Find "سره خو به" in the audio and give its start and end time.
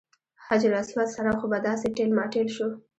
1.15-1.57